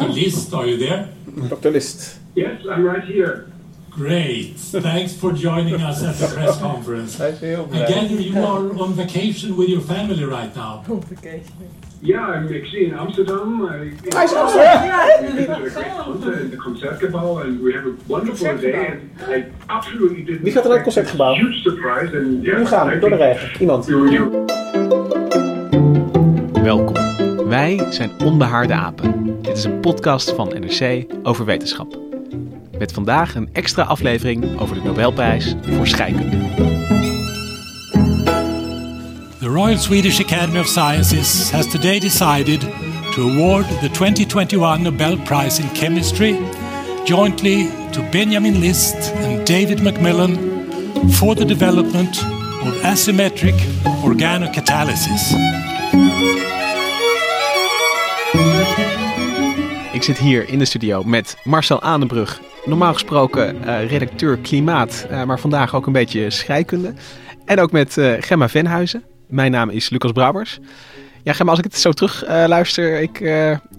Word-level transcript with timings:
Dr. 0.00 0.12
List, 0.12 0.54
are 0.54 0.66
you 0.66 0.76
there? 0.78 1.08
Dr. 1.48 1.70
List. 1.70 2.18
Yes, 2.34 2.62
I'm 2.70 2.84
right 2.84 3.04
here. 3.04 3.46
Great. 3.90 4.54
Thanks 4.56 5.12
for 5.14 5.32
joining 5.32 5.74
us 5.82 6.02
at 6.02 6.14
the 6.16 6.26
press 6.34 6.58
conference. 6.68 7.20
I 7.20 7.32
gather 7.32 8.14
you 8.14 8.38
are 8.38 8.78
on 8.82 8.94
vacation 8.94 9.56
with 9.56 9.68
your 9.68 9.80
family 9.82 10.24
right 10.24 10.54
now. 10.56 10.82
Yeah, 12.02 12.20
I'm 12.26 12.46
actually 12.54 12.86
in 12.86 12.94
Amsterdam. 12.94 13.66
I, 13.66 13.92
Hij 14.16 14.24
is 14.24 14.34
Amsterdam. 14.34 14.82
we 16.20 16.40
in 16.40 16.50
the 16.50 16.56
Concertgebouw 16.56 17.42
and 17.44 17.60
we 17.62 17.72
have 17.74 17.86
a 17.86 17.94
wonderful 18.06 18.56
day. 18.56 18.86
And 18.86 19.10
I 19.28 19.44
absolutely 19.68 20.22
didn't 20.24 20.42
Wie 20.42 20.52
gaat 20.52 20.62
er 20.64 20.68
naar 20.68 20.78
het 20.78 20.82
Concertgebouw? 20.86 21.32
a 21.34 21.36
Huge 21.38 21.58
surprise. 21.58 22.16
And 22.16 22.42
yeah, 22.44 22.58
Nu 22.58 22.66
gaan 22.66 22.88
we, 22.88 22.98
door 22.98 23.10
de 23.10 23.16
regen. 23.16 23.60
Iemand. 23.60 23.86
Welkom. 26.62 27.09
Wij 27.50 27.86
zijn 27.88 28.10
Onbehaarde 28.24 28.72
Apen. 28.74 29.38
Dit 29.42 29.56
is 29.56 29.64
een 29.64 29.80
podcast 29.80 30.30
van 30.30 30.48
NRC 30.48 31.04
over 31.22 31.44
wetenschap. 31.44 31.98
Met 32.78 32.92
vandaag 32.92 33.34
een 33.34 33.48
extra 33.52 33.82
aflevering 33.82 34.60
over 34.60 34.74
de 34.74 34.82
Nobelprijs 34.82 35.54
voor 35.62 35.86
scheikunde. 35.86 36.36
The 39.38 39.46
Royal 39.46 39.78
Swedish 39.78 40.20
Academy 40.20 40.58
of 40.58 40.66
Sciences 40.66 41.50
has 41.50 41.70
today 41.70 41.98
decided 41.98 42.60
to 43.14 43.30
award 43.30 43.66
the 43.68 43.90
2021 43.90 44.82
Nobel 44.82 45.16
Prize 45.16 45.62
in 45.62 45.68
Chemistry 45.74 46.38
jointly 47.04 47.68
to 47.90 48.02
Benjamin 48.10 48.58
List 48.58 49.12
and 49.24 49.46
David 49.46 49.82
Macmillan 49.82 50.38
for 51.08 51.34
the 51.34 51.44
development 51.44 52.24
of 52.62 52.82
asymmetric 52.82 53.60
organocatalysis. 54.02 55.34
Ik 59.92 60.02
zit 60.02 60.18
hier 60.18 60.48
in 60.48 60.58
de 60.58 60.64
studio 60.64 61.02
met 61.02 61.36
Marcel 61.44 61.82
Aanenbrug. 61.82 62.40
Normaal 62.64 62.92
gesproken 62.92 63.64
eh, 63.64 63.88
redacteur 63.88 64.38
klimaat, 64.38 65.06
eh, 65.10 65.24
maar 65.24 65.40
vandaag 65.40 65.74
ook 65.74 65.86
een 65.86 65.92
beetje 65.92 66.30
scheikunde. 66.30 66.94
En 67.44 67.60
ook 67.60 67.72
met 67.72 67.98
eh, 67.98 68.12
Gemma 68.18 68.48
Venhuizen. 68.48 69.04
Mijn 69.28 69.50
naam 69.50 69.70
is 69.70 69.90
Lucas 69.90 70.12
Brabers. 70.12 70.58
Ja, 71.22 71.32
Gemma, 71.32 71.50
als 71.50 71.60
ik 71.60 71.64
het 71.64 71.78
zo 71.78 71.92
terug 71.92 72.24
luister, 72.26 73.00
ik, 73.00 73.18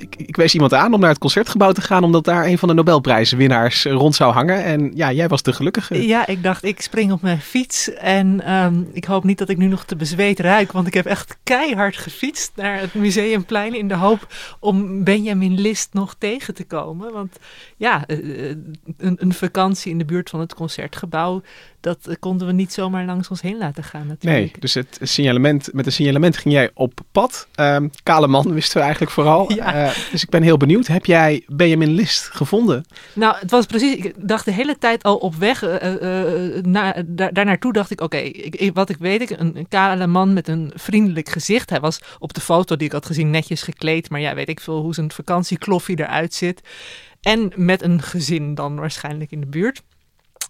ik, 0.02 0.16
ik 0.16 0.36
wees 0.36 0.54
iemand 0.54 0.74
aan 0.74 0.94
om 0.94 1.00
naar 1.00 1.10
het 1.10 1.18
concertgebouw 1.18 1.72
te 1.72 1.82
gaan, 1.82 2.04
omdat 2.04 2.24
daar 2.24 2.46
een 2.46 2.58
van 2.58 2.68
de 2.68 2.74
Nobelprijswinnaars 2.74 3.84
rond 3.84 4.16
zou 4.16 4.34
hangen. 4.34 4.64
En 4.64 4.92
ja, 4.96 5.12
jij 5.12 5.28
was 5.28 5.44
de 5.44 5.54
gelukkige. 5.54 6.08
Ja, 6.08 6.28
ik 6.28 6.44
dacht, 6.44 6.64
ik 6.64 6.82
spring 6.82 7.12
op 7.12 7.22
mijn 7.22 7.42
fiets 7.42 7.94
en 7.94 8.42
ehm, 8.46 8.84
ik 8.94 9.06
hoop 9.06 9.24
niet 9.24 9.38
dat 9.38 9.50
ik 9.50 9.58
nu 9.58 9.68
nog 9.68 9.86
te 9.86 9.96
bezweet 9.96 10.40
ruik, 10.40 10.72
want 10.72 10.88
ik 10.88 10.94
heb 10.94 11.06
echt 11.06 11.38
keihard 11.44 11.98
gefietst 11.98 12.52
naar 12.56 12.80
het 12.80 12.94
Museumplein 12.94 13.74
in 13.74 13.88
de 13.88 13.96
hoop 13.96 14.28
om 14.60 15.04
Benjamin 15.04 15.60
List 15.60 15.90
nog 15.92 16.16
tegen 16.18 16.54
te 16.54 16.64
komen. 16.64 17.14
Want 17.14 17.38
ja, 17.78 18.08
eh, 18.08 18.50
eh, 18.50 18.58
een, 18.98 19.18
een 19.20 19.34
vakantie 19.34 19.92
in 19.92 19.98
de 19.98 20.06
buurt 20.06 20.30
van 20.30 20.40
het 20.40 20.54
concertgebouw, 20.54 21.42
dat 21.80 22.08
eh, 22.08 22.16
konden 22.20 22.48
we 22.48 22.54
niet 22.54 22.74
zomaar 22.74 23.06
langs 23.06 23.30
ons 23.30 23.42
heen 23.42 23.58
laten 23.58 23.84
gaan 23.84 24.08
natuurlijk. 24.08 24.52
Nee, 24.52 24.62
dus 24.62 24.74
het 24.74 25.00
signalement, 25.02 25.70
met 25.74 25.86
een 25.86 25.92
signalement 25.92 26.38
ging 26.38 26.54
jij 26.54 26.70
op 26.74 27.00
pad. 27.12 27.48
Ehm, 27.56 27.88
kale 28.04 28.28
man 28.28 28.54
wisten 28.54 28.78
we 28.78 28.84
eigenlijk 28.84 29.12
vooral. 29.12 29.50
Ja. 29.62 29.91
Dus 30.12 30.24
ik 30.24 30.30
ben 30.30 30.42
heel 30.42 30.58
benieuwd. 30.58 30.88
Heb 30.88 31.06
jij 31.06 31.44
Benjamin 31.48 31.92
List 31.92 32.24
gevonden? 32.24 32.86
Nou, 33.14 33.36
het 33.40 33.52
was 33.52 33.66
precies. 33.66 33.96
Ik 33.96 34.14
dacht 34.18 34.46
de 34.46 34.52
hele 34.52 34.78
tijd 34.78 35.04
al 35.04 35.18
op 35.18 35.36
weg 35.36 35.64
eh, 35.64 35.76
eh, 35.76 36.58
eh, 36.58 36.64
na, 36.64 37.04
daar, 37.06 37.34
daar. 37.34 37.60
Dacht 37.60 37.92
ik: 37.92 38.02
oké, 38.02 38.32
wat 38.74 38.90
ik 38.90 38.98
weet, 38.98 39.22
ik, 39.22 39.30
een, 39.30 39.58
een 39.58 39.68
kale 39.68 40.08
man 40.08 40.34
met 40.34 40.48
een 40.48 40.72
vriendelijk 40.76 41.30
gezicht. 41.30 41.70
Hij 41.70 41.80
was 41.80 42.02
op 42.20 42.34
de 42.34 42.42
foto 42.42 42.76
die 42.76 42.88
ik 42.88 42.94
had 42.94 43.06
gezien 43.06 43.30
netjes 43.30 43.62
gekleed. 43.62 44.10
Maar 44.10 44.20
ja, 44.20 44.36
weet 44.36 44.50
ik 44.50 44.60
veel 44.60 44.82
hoe 44.82 44.94
zijn 44.94 45.12
vakantiekloffie 45.12 46.00
eruit 46.00 46.34
zit. 46.34 46.62
En 47.22 47.52
met 47.56 47.82
een 47.82 48.02
gezin 48.02 48.56
dan 48.56 48.76
waarschijnlijk 48.76 49.32
in 49.32 49.40
de 49.40 49.48
buurt. 49.48 49.82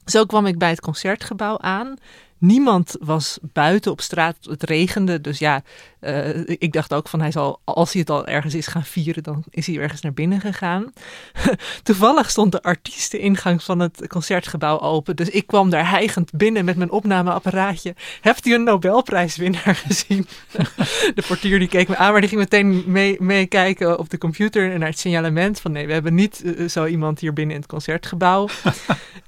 Zo 0.06 0.26
kwam 0.26 0.46
ik 0.46 0.58
bij 0.58 0.70
het 0.70 0.82
concertgebouw 0.82 1.60
aan. 1.60 1.98
Niemand 2.42 2.96
was 3.00 3.40
buiten 3.42 3.92
op 3.92 4.02
straat. 4.02 4.36
Het 4.42 4.64
regende. 4.64 5.22
Dus 5.22 5.40
ja, 5.40 5.64
eh, 6.00 6.40
ik 6.48 6.74
dacht 6.74 6.94
ook 6.94 7.08
van 7.10 7.22
hij 7.22 7.32
zal, 7.32 7.60
als 7.64 7.92
hij 7.92 8.02
het 8.02 8.10
al 8.10 8.28
ergens 8.28 8.54
is 8.54 8.68
gaan 8.68 8.84
vieren, 8.84 9.24
dan 9.24 9.44
is 9.50 9.68
hij 9.68 9.78
ergens 9.78 10.02
naar 10.02 10.14
binnen 10.14 10.40
gegaan. 10.42 10.94
Toevallig 11.84 12.30
stond 12.30 12.52
de 12.52 12.62
artiesteningang 12.62 13.64
van 13.64 13.80
het 13.80 14.08
concertgebouw 14.08 14.80
open. 14.80 15.16
Dus 15.16 15.30
ik 15.30 15.48
kwam 15.48 15.70
daar 15.70 15.90
hijgend 15.90 16.32
binnen 16.34 16.66
met 16.66 16.76
mijn 16.76 16.92
opnameapparaatje. 16.92 17.96
Hebt 18.22 18.46
u 18.46 18.54
een 18.54 18.64
Nobelprijswinnaar 18.64 19.76
gezien? 19.88 20.28
de 21.16 21.24
portier 21.28 21.60
die 21.60 21.68
keek 21.68 21.88
me 21.88 21.96
aan, 21.98 22.12
maar 22.12 22.22
die 22.22 22.30
ging 22.30 22.42
meteen 22.42 22.84
mee- 22.86 23.18
meekijken 23.20 24.00
op 24.00 24.10
de 24.10 24.18
computer 24.18 24.80
naar 24.80 24.90
het 24.90 25.00
signalement 25.00 25.60
van 25.60 25.72
nee, 25.72 25.88
we 25.88 25.94
hebben 25.94 26.14
niet 26.14 26.44
eh, 26.44 26.68
zo 26.68 26.86
iemand 26.86 27.20
hier 27.20 27.34
binnen 27.34 27.56
in 27.56 27.62
het 27.62 27.70
concertgebouw. 27.70 28.48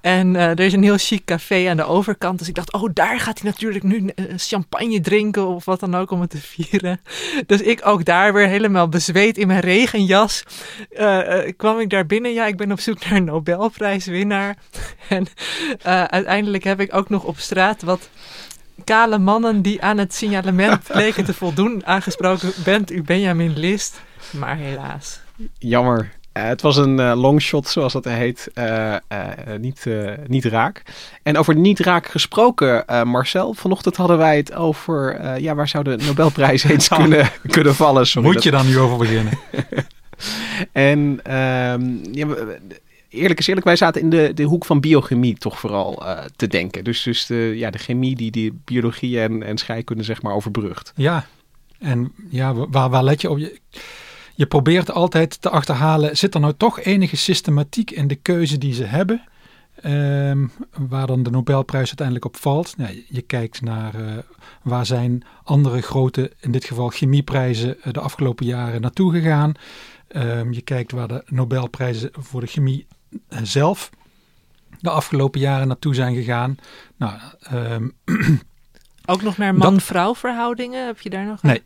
en 0.02 0.36
eh, 0.36 0.50
er 0.50 0.60
is 0.60 0.74
een 0.74 0.84
heel 0.84 0.98
chic 0.98 1.26
café 1.26 1.70
aan 1.70 1.78
de 1.78 1.84
overkant. 1.86 2.40
Dus 2.40 2.48
ik 2.48 2.56
dacht, 2.56 2.74
oh, 2.74 2.90
daar 2.94 3.03
gaat 3.08 3.40
hij 3.40 3.50
natuurlijk 3.50 3.84
nu 3.84 4.08
eh, 4.08 4.26
champagne 4.36 5.02
drinken 5.02 5.48
of 5.48 5.66
wat 5.66 5.80
dan 5.80 5.96
ook 5.96 6.12
om 6.12 6.22
het 6.22 6.30
te 6.30 6.38
vieren. 6.38 7.02
Dus 7.46 7.62
ik 7.62 7.86
ook 7.86 8.06
daar 8.06 8.34
weer 8.34 8.48
helemaal 8.48 8.90
bezweet 8.90 9.38
in 9.38 9.48
mijn 9.48 9.60
regenjas. 9.60 10.44
eh, 10.90 11.48
eh, 11.48 11.54
kwam 11.58 11.80
ik 11.80 11.90
daar 11.90 12.06
binnen. 12.06 12.34
Ja, 12.34 12.46
ik 12.46 12.58
ben 12.58 12.72
op 12.72 12.80
zoek 12.80 13.06
naar 13.06 13.14
een 13.14 13.24
Nobelprijswinnaar. 13.24 14.58
en 15.10 15.28
uiteindelijk 16.10 16.64
heb 16.64 16.80
ik 16.80 16.94
ook 16.94 17.10
nog 17.10 17.24
op 17.24 17.38
straat 17.38 17.82
wat 17.82 18.10
kale 18.84 19.18
mannen 19.18 19.62
die 19.62 19.82
aan 19.82 19.98
het 19.98 20.14
signalement 20.14 20.90
leken 20.94 21.26
te 21.26 21.34
voldoen 21.34 21.86
aangesproken. 21.86 22.52
Bent 22.64 22.92
u 22.92 23.02
Benjamin 23.02 23.60
List? 23.60 24.02
Maar 24.32 24.58
helaas. 24.58 25.20
Jammer. 25.58 26.12
Eh, 26.34 26.44
het 26.44 26.62
was 26.62 26.78
een 26.78 27.00
eh, 27.00 27.14
longshot, 27.16 27.68
zoals 27.68 27.94
dat 27.94 28.06
heet. 28.06 28.50
Eh, 28.54 28.96
niet, 29.60 29.86
niet 30.28 30.46
raak. 30.46 30.82
En 31.24 31.38
over 31.38 31.56
niet 31.56 31.80
raak 31.80 32.08
gesproken, 32.08 32.86
Marcel. 33.08 33.54
Vanochtend 33.54 33.96
hadden 33.96 34.18
wij 34.18 34.38
het 34.38 34.54
over... 34.54 35.40
ja, 35.40 35.56
waar 35.56 35.68
zou 35.68 35.84
de 35.84 35.96
Nobelprijs 35.96 36.64
eens 36.70 36.88
kunnen, 36.88 37.30
kunnen 37.48 37.76
vallen? 37.76 38.08
Sorry, 38.08 38.32
Moet 38.32 38.44
je 38.44 38.52
dan 38.52 38.66
nu 38.66 38.80
over 38.80 38.98
beginnen? 38.98 39.40
En 40.72 41.20
ehm, 41.24 42.14
ja, 42.16 42.28
eerlijk 43.10 43.40
is 43.40 43.48
eerlijk, 43.48 43.66
wij 43.66 43.76
zaten 43.76 44.02
in 44.02 44.10
de, 44.10 44.32
de 44.34 44.44
hoek 44.44 44.66
van 44.66 44.80
biochemie 44.80 45.38
toch 45.38 45.60
vooral 45.60 46.04
te 46.36 46.48
denken. 46.48 46.84
Dus, 46.84 47.04
dus 47.04 47.26
de, 47.26 47.54
ja, 47.56 47.70
de 47.70 47.78
chemie 47.78 48.16
die 48.16 48.32
die 48.32 48.62
biologie 48.66 49.20
en, 49.20 49.44
en 49.44 49.58
scheikunde 49.58 50.04
zeg 50.04 50.22
maar 50.22 50.34
overbrugt. 50.34 50.92
Ja, 50.96 51.26
en 51.80 52.12
ja, 52.30 52.54
waar, 52.54 52.90
waar 52.90 53.04
let 53.04 53.22
je 53.22 53.30
op? 53.30 53.38
Je, 53.38 53.60
je 54.36 54.46
probeert 54.46 54.92
altijd 54.92 55.42
te 55.42 55.50
achterhalen, 55.50 56.18
zit 56.18 56.34
er 56.34 56.40
nou 56.40 56.54
toch 56.58 56.80
enige 56.80 57.16
systematiek 57.16 57.92
in 57.92 58.08
de 58.08 58.16
keuze 58.16 58.58
die 58.58 58.74
ze 58.74 58.84
hebben? 58.84 59.22
Ehm, 59.82 60.48
waar 60.78 61.08
dan 61.08 61.24
de 61.24 61.30
Nobelprijs 61.30 61.88
uiteindelijk 61.88 62.26
op 62.26 62.38
valt. 62.38 62.74
Ja, 62.78 62.88
je- 62.90 63.06
je 63.10 63.22
kijkt 63.22 63.62
naar 63.62 63.96
eh, 63.96 64.18
waar 64.62 64.86
zijn 64.86 65.24
andere 65.44 65.82
grote, 65.82 66.32
in 66.40 66.52
dit 66.52 66.66
geval 66.66 66.90
chemieprijzen, 66.90 67.82
eh, 67.82 67.94
de 67.94 68.00
afgelopen 68.00 68.46
jaren 68.46 68.82
naartoe 68.82 69.12
gegaan. 69.12 69.52
Ehm, 70.08 70.52
je 70.52 70.62
kijkt 70.62 70.92
waar 70.92 71.08
de 71.08 71.24
Nobelprijzen 71.28 72.10
voor 72.14 72.42
de 72.42 72.48
chemie 72.48 72.88
eh, 73.30 73.40
zelf 73.44 73.90
de 74.80 74.90
afgelopen 74.90 75.40
jaren 75.40 75.68
naartoe 75.68 75.96
zijn 75.96 76.16
gegaan. 76.16 76.58
Nou, 76.98 77.14
ehm, 77.42 77.88
Ook 79.06 79.22
nog 79.22 79.38
naar 79.38 79.56
man-vrouw 79.56 80.16
verhoudingen? 80.16 80.86
Heb 80.86 81.00
je 81.02 81.10
daar 81.10 81.26
nog? 81.26 81.42
Nee. 81.42 81.62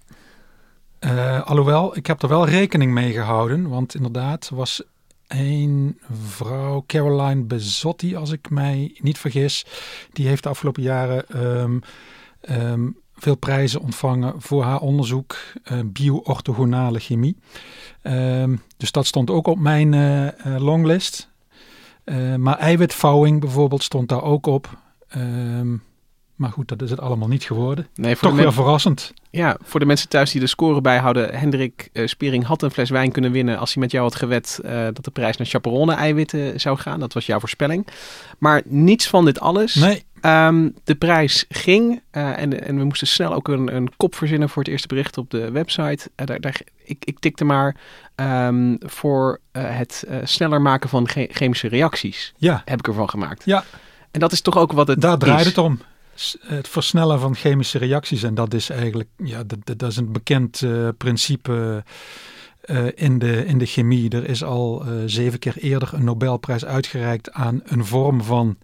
Eh, 0.99 1.41
alhoewel, 1.47 1.97
ik 1.97 2.07
heb 2.07 2.21
er 2.21 2.29
wel 2.29 2.47
rekening 2.47 2.91
mee 2.91 3.11
gehouden. 3.11 3.69
Want 3.69 3.95
inderdaad, 3.95 4.49
was 4.53 4.83
een 5.27 5.99
vrouw, 6.11 6.83
Caroline 6.87 7.43
Bezzotti, 7.43 8.15
als 8.15 8.31
ik 8.31 8.49
mij 8.49 8.97
niet 8.99 9.17
vergis. 9.17 9.65
Die 10.13 10.27
heeft 10.27 10.43
de 10.43 10.49
afgelopen 10.49 10.83
jaren 10.83 11.27
ehm, 11.29 11.79
ehm, 12.41 12.89
veel 13.15 13.35
prijzen 13.35 13.81
ontvangen 13.81 14.41
voor 14.41 14.63
haar 14.63 14.79
onderzoek 14.79 15.37
uh, 15.71 15.79
bio-orthogonale 15.85 16.99
chemie. 16.99 17.37
Ehm, 18.01 18.55
dus 18.77 18.91
dat 18.91 19.05
stond 19.05 19.29
ook 19.29 19.47
op 19.47 19.59
mijn 19.59 19.93
uh, 19.93 20.27
longlist. 20.57 21.29
maar 22.37 22.57
eiwitvouwing 22.57 23.39
bijvoorbeeld 23.39 23.83
stond 23.83 24.09
daar 24.09 24.23
ook 24.23 24.45
op. 24.45 24.77
Maar 26.37 26.51
goed, 26.51 26.67
dat 26.67 26.81
is 26.81 26.89
het 26.89 26.99
allemaal 26.99 27.27
niet 27.27 27.43
geworden. 27.43 27.87
Nee, 27.95 28.15
voor 28.15 28.29
Toch 28.29 28.37
weer 28.37 28.53
verrassend. 28.53 29.13
Ja, 29.29 29.57
voor 29.63 29.79
de 29.79 29.85
mensen 29.85 30.09
thuis 30.09 30.31
die 30.31 30.41
de 30.41 30.47
score 30.47 30.81
bijhouden. 30.81 31.33
Hendrik 31.33 31.89
uh, 31.93 32.07
Spering 32.07 32.45
had 32.45 32.61
een 32.61 32.71
fles 32.71 32.89
wijn 32.89 33.11
kunnen 33.11 33.31
winnen 33.31 33.57
als 33.57 33.73
hij 33.73 33.83
met 33.83 33.91
jou 33.91 34.03
had 34.03 34.15
gewet 34.15 34.59
uh, 34.65 34.71
dat 34.71 35.03
de 35.03 35.11
prijs 35.11 35.37
naar 35.37 35.47
chaperone 35.47 35.93
eiwitten 35.93 36.59
zou 36.59 36.77
gaan. 36.77 36.99
Dat 36.99 37.13
was 37.13 37.25
jouw 37.25 37.39
voorspelling. 37.39 37.87
Maar 38.37 38.61
niets 38.65 39.07
van 39.07 39.25
dit 39.25 39.39
alles. 39.39 39.75
Nee. 39.75 40.05
Um, 40.21 40.73
de 40.83 40.95
prijs 40.95 41.45
ging 41.49 42.01
uh, 42.11 42.39
en, 42.39 42.65
en 42.65 42.77
we 42.77 42.83
moesten 42.83 43.07
snel 43.07 43.33
ook 43.33 43.47
een, 43.47 43.75
een 43.75 43.89
kop 43.97 44.15
verzinnen 44.15 44.49
voor 44.49 44.63
het 44.63 44.71
eerste 44.71 44.87
bericht 44.87 45.17
op 45.17 45.29
de 45.29 45.51
website. 45.51 46.09
daar, 46.15 46.39
daar, 46.39 46.61
ik, 46.83 47.05
ik 47.05 47.19
tikte 47.19 47.45
maar 47.45 47.75
um, 48.15 48.77
voor 48.79 49.39
het 49.51 50.03
sneller 50.23 50.61
maken 50.61 50.89
van 50.89 51.07
chemische 51.07 51.67
reacties. 51.67 52.33
Ja. 52.37 52.61
Heb 52.65 52.79
ik 52.79 52.87
ervan 52.87 53.09
gemaakt. 53.09 53.45
Ja. 53.45 53.63
En 54.11 54.19
dat 54.19 54.31
is 54.31 54.41
toch 54.41 54.57
ook 54.57 54.71
wat 54.71 54.87
het 54.87 55.01
Daar 55.01 55.17
draait 55.17 55.45
het 55.45 55.57
om 55.57 55.79
het 56.39 56.67
versnellen 56.67 57.19
van 57.19 57.35
chemische 57.35 57.77
reacties. 57.77 58.23
En 58.23 58.35
dat 58.35 58.53
is 58.53 58.69
eigenlijk, 58.69 59.09
ja, 59.23 59.43
dat, 59.43 59.77
dat 59.79 59.91
is 59.91 59.97
een 59.97 60.11
bekend 60.11 60.61
uh, 60.61 60.89
principe 60.97 61.83
uh, 62.65 62.85
in, 62.95 63.19
de, 63.19 63.45
in 63.45 63.57
de 63.57 63.65
chemie. 63.65 64.09
Er 64.09 64.29
is 64.29 64.43
al 64.43 64.85
uh, 64.85 65.03
zeven 65.05 65.39
keer 65.39 65.57
eerder 65.57 65.93
een 65.93 66.03
Nobelprijs 66.03 66.65
uitgereikt 66.65 67.31
aan 67.31 67.61
een 67.63 67.85
vorm 67.85 68.21
van 68.23 68.57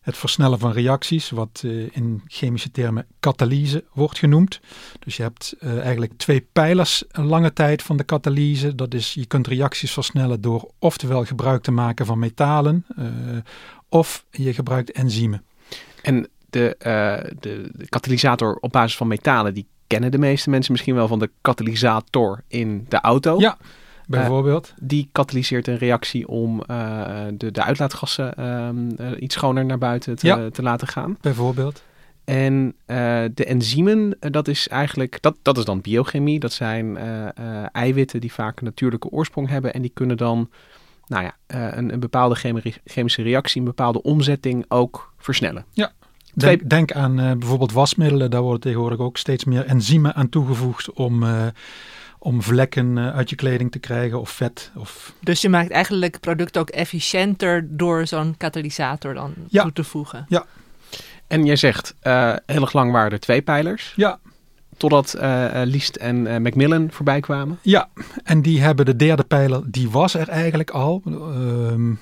het 0.00 0.16
versnellen 0.16 0.58
van 0.58 0.72
reacties, 0.72 1.30
wat 1.30 1.62
in 1.90 2.22
chemische 2.26 2.70
termen 2.70 3.06
katalyse 3.20 3.84
wordt 3.92 4.18
genoemd. 4.18 4.60
Dus 4.98 5.16
je 5.16 5.22
hebt 5.22 5.56
eigenlijk 5.60 6.12
twee 6.16 6.46
pijlers 6.52 7.04
een 7.08 7.26
lange 7.26 7.52
tijd 7.52 7.82
van 7.82 7.96
de 7.96 8.04
katalyse. 8.04 8.74
Dat 8.74 8.94
is, 8.94 9.14
je 9.14 9.26
kunt 9.26 9.46
reacties 9.46 9.92
versnellen 9.92 10.40
door 10.40 10.70
oftewel 10.78 11.24
gebruik 11.24 11.62
te 11.62 11.70
maken 11.70 12.06
van 12.06 12.18
metalen, 12.18 12.86
of 13.88 14.24
je 14.30 14.54
gebruikt 14.54 14.92
enzymen. 14.92 15.44
En 16.02 16.28
de, 16.56 16.76
uh, 16.78 17.30
de, 17.40 17.70
de, 17.72 17.88
katalysator 17.88 18.56
op 18.60 18.72
basis 18.72 18.96
van 18.96 19.06
metalen, 19.06 19.54
die 19.54 19.66
kennen 19.86 20.10
de 20.10 20.18
meeste 20.18 20.50
mensen 20.50 20.72
misschien 20.72 20.94
wel 20.94 21.08
van 21.08 21.18
de 21.18 21.30
katalysator 21.40 22.42
in 22.48 22.86
de 22.88 23.00
auto. 23.00 23.38
Ja, 23.38 23.56
bijvoorbeeld. 24.06 24.66
Uh, 24.66 24.88
die 24.88 25.08
katalyseert 25.12 25.66
een 25.66 25.78
reactie 25.78 26.28
om 26.28 26.62
uh, 26.70 27.24
de, 27.34 27.50
de 27.50 27.62
uitlaatgassen 27.62 28.34
ehm, 28.34 29.14
iets 29.18 29.34
schoner 29.34 29.64
naar 29.64 29.78
buiten 29.78 30.16
te, 30.16 30.26
ja, 30.26 30.50
te 30.50 30.62
laten 30.62 30.88
gaan. 30.88 31.16
Bijvoorbeeld. 31.20 31.82
En 32.24 32.74
de 33.34 33.44
enzymen, 33.44 34.16
dat 34.20 34.48
is 34.48 34.68
eigenlijk, 34.68 35.22
dat, 35.22 35.36
dat 35.42 35.58
is 35.58 35.64
dan 35.64 35.80
biochemie. 35.80 36.38
Dat 36.38 36.52
zijn 36.52 36.98
eiwitten 37.72 38.20
die 38.20 38.32
vaak 38.32 38.58
een 38.58 38.64
natuurlijke 38.64 39.08
oorsprong 39.08 39.48
hebben. 39.48 39.74
En 39.74 39.82
die 39.82 39.90
kunnen 39.94 40.16
dan, 40.16 40.50
nou 41.06 41.24
ja, 41.24 41.36
een, 41.76 41.92
een 41.92 42.00
bepaalde 42.00 42.34
chemische 42.84 43.22
reactie, 43.22 43.60
een 43.60 43.66
bepaalde 43.66 44.02
omzetting 44.02 44.64
ook 44.68 45.12
versnellen. 45.16 45.64
Ja, 45.72 45.92
Denk, 46.36 46.70
denk 46.70 46.92
aan 46.92 47.20
uh, 47.20 47.32
bijvoorbeeld 47.32 47.72
wasmiddelen, 47.72 48.30
daar 48.30 48.40
worden 48.40 48.60
tegenwoordig 48.60 48.98
ook 48.98 49.16
steeds 49.16 49.44
meer 49.44 49.64
enzymen 49.64 50.14
aan 50.14 50.28
toegevoegd 50.28 50.92
om, 50.92 51.22
uh, 51.22 51.46
om 52.18 52.42
vlekken 52.42 52.96
uh, 52.96 53.14
uit 53.14 53.30
je 53.30 53.36
kleding 53.36 53.72
te 53.72 53.78
krijgen 53.78 54.20
of 54.20 54.30
vet. 54.30 54.70
Of... 54.74 55.12
Dus 55.20 55.40
je 55.40 55.48
maakt 55.48 55.70
eigenlijk 55.70 56.20
product 56.20 56.58
ook 56.58 56.68
efficiënter 56.68 57.66
door 57.68 58.06
zo'n 58.06 58.34
katalysator 58.36 59.14
dan 59.14 59.34
ja. 59.48 59.62
toe 59.62 59.72
te 59.72 59.84
voegen. 59.84 60.26
Ja. 60.28 60.44
En 61.26 61.44
jij 61.44 61.56
zegt, 61.56 61.94
heel 62.46 62.60
erg 62.60 62.72
lang 62.72 62.92
waren 62.92 63.12
er 63.12 63.20
twee 63.20 63.42
pijlers. 63.42 63.92
Ja. 63.96 64.18
Totdat 64.76 65.16
Liest 65.64 65.96
en 65.96 66.42
Macmillan 66.42 66.90
voorbij 66.90 67.20
kwamen. 67.20 67.58
Ja, 67.62 67.88
en 68.24 68.42
die 68.42 68.60
hebben 68.60 68.84
de 68.84 68.96
derde 68.96 69.24
pijler, 69.24 69.62
die 69.64 69.90
was 69.90 70.14
er 70.14 70.28
eigenlijk 70.28 70.70
al. 70.70 71.02
Ehm, 71.06 71.94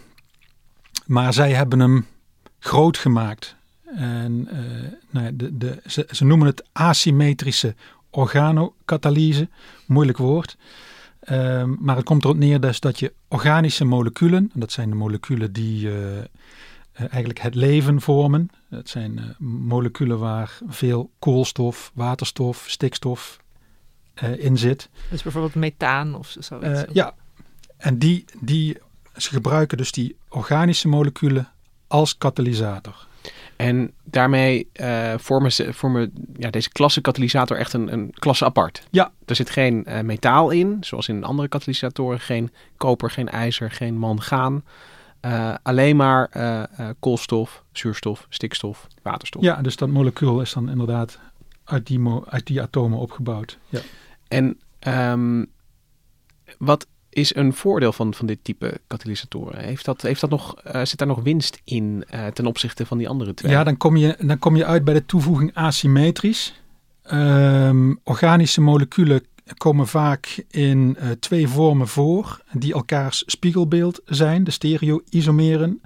maar 1.06 1.32
zij 1.32 1.52
hebben 1.52 1.80
hem 1.80 2.06
groot 2.58 2.98
gemaakt. 2.98 3.56
En 3.96 4.48
uh, 4.52 4.92
nou 5.10 5.36
de, 5.36 5.56
de, 5.56 5.82
ze, 5.86 6.08
ze, 6.10 6.24
noemen 6.24 6.46
het 6.46 6.64
asymmetrische 6.72 7.74
organokatalyse. 8.10 9.48
Moeilijk 9.86 10.18
woord. 10.18 10.56
Um, 11.30 11.76
maar 11.80 11.96
het 11.96 12.04
komt 12.04 12.24
erop 12.24 12.36
neer 12.36 12.60
dus 12.60 12.80
dat 12.80 12.98
je 12.98 13.12
organische 13.28 13.84
moleculen, 13.84 14.50
en 14.54 14.60
dat 14.60 14.72
zijn 14.72 14.90
de 14.90 14.96
moleculen 14.96 15.52
die 15.52 15.86
uh, 15.86 16.16
uh, 16.16 16.22
eigenlijk 16.96 17.38
het 17.38 17.54
leven 17.54 18.00
vormen. 18.00 18.50
Dat 18.70 18.88
zijn 18.88 19.36
moleculen 19.38 20.18
waar 20.18 20.58
veel 20.66 21.10
koolstof, 21.18 21.90
waterstof, 21.94 22.64
stikstof 22.68 23.42
in 24.36 24.58
zit. 24.58 24.88
Dus 25.10 25.22
bijvoorbeeld 25.22 25.54
methaan 25.54 26.14
of 26.14 26.36
zoiets? 26.38 26.84
ja, 26.92 27.14
en 27.76 27.98
die, 27.98 28.24
die, 28.40 28.78
ze 29.16 29.28
gebruiken 29.28 29.76
dus 29.76 29.92
die 29.92 30.16
organische 30.28 30.88
moleculen 30.88 31.48
als 31.94 32.18
katalysator. 32.18 33.06
En 33.56 33.92
daarmee 34.04 34.68
uh, 34.80 35.14
vormen, 35.16 35.52
ze, 35.52 35.72
vormen 35.72 36.12
ja, 36.36 36.50
deze 36.50 36.70
klasse 36.70 37.00
katalysator 37.00 37.56
echt 37.56 37.72
een, 37.72 37.92
een 37.92 38.12
klasse 38.14 38.44
apart. 38.44 38.86
Ja. 38.90 39.12
Er 39.24 39.36
zit 39.36 39.50
geen 39.50 39.84
uh, 39.88 40.00
metaal 40.00 40.50
in, 40.50 40.76
zoals 40.80 41.08
in 41.08 41.24
andere 41.24 41.48
katalysatoren. 41.48 42.20
Geen 42.20 42.52
koper, 42.76 43.10
geen 43.10 43.28
ijzer, 43.28 43.70
geen 43.70 43.98
mangaan. 43.98 44.64
Uh, 45.22 45.54
alleen 45.62 45.96
maar 45.96 46.28
koolstof, 47.00 47.64
zuurstof, 47.72 48.26
stikstof, 48.28 48.86
waterstof. 49.02 49.42
Ja, 49.42 49.62
dus 49.62 49.76
dat 49.76 49.88
molecuul 49.88 50.40
is 50.40 50.52
dan 50.52 50.70
inderdaad 50.70 51.18
uit 51.64 51.86
die, 51.86 52.00
uit 52.28 52.46
die 52.46 52.62
atomen 52.62 52.98
opgebouwd. 52.98 53.58
Ja. 53.68 53.80
En 54.28 54.58
um, 55.10 55.46
wat 56.58 56.86
is 57.14 57.34
een 57.34 57.52
voordeel 57.52 57.92
van, 57.92 58.14
van 58.14 58.26
dit 58.26 58.38
type 58.42 58.80
katalysatoren? 58.86 59.64
Heeft 59.64 59.84
dat, 59.84 60.02
heeft 60.02 60.20
dat 60.20 60.30
nog, 60.30 60.54
uh, 60.66 60.84
zit 60.84 60.98
daar 60.98 61.08
nog 61.08 61.22
winst 61.22 61.60
in 61.64 62.04
uh, 62.14 62.26
ten 62.26 62.46
opzichte 62.46 62.86
van 62.86 62.98
die 62.98 63.08
andere 63.08 63.34
twee? 63.34 63.52
Ja, 63.52 63.64
dan 63.64 63.76
kom 63.76 63.96
je, 63.96 64.16
dan 64.20 64.38
kom 64.38 64.56
je 64.56 64.64
uit 64.64 64.84
bij 64.84 64.94
de 64.94 65.06
toevoeging 65.06 65.54
asymmetrisch. 65.54 66.62
Um, 67.12 68.00
organische 68.04 68.60
moleculen 68.60 69.22
komen 69.56 69.86
vaak 69.86 70.44
in 70.50 70.96
uh, 70.98 71.10
twee 71.10 71.48
vormen 71.48 71.88
voor 71.88 72.40
die 72.52 72.72
elkaars 72.72 73.22
spiegelbeeld 73.26 74.00
zijn, 74.04 74.44
de 74.44 74.50
stereo-isomeren. 74.50 75.80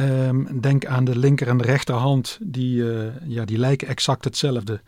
Um, 0.00 0.60
denk 0.60 0.86
aan 0.86 1.04
de 1.04 1.18
linker 1.18 1.48
en 1.48 1.56
de 1.56 1.64
rechterhand, 1.64 2.38
die, 2.42 2.84
ja, 3.24 3.44
die 3.44 3.58
lijken 3.58 3.88
exact 3.88 4.24
hetzelfde. 4.24 4.80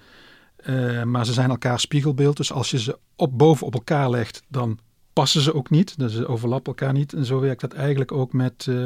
maar 1.05 1.27
ze 1.27 1.32
zijn 1.32 1.51
elkaar 1.51 1.81
spiegelbeeld. 1.81 2.37
Dus 2.37 2.53
als 2.53 2.70
je 2.70 2.79
ze 2.79 2.99
op, 3.17 3.39
boven 3.39 3.67
op 3.67 3.75
elkaar 3.75 4.11
legt, 4.11 4.43
dan 4.49 4.79
passen 5.17 5.41
ze 5.41 5.55
ook 5.55 5.70
niet. 5.70 5.99
Dus 5.99 6.13
ze 6.13 6.27
overlappen 6.27 6.73
elkaar 6.73 6.93
niet. 6.93 7.13
En 7.13 7.25
zo 7.25 7.41
werkt 7.41 7.61
dat 7.61 7.73
eigenlijk 7.73 8.13
ook 8.13 8.32
met 8.32 8.67
uh, 8.69 8.77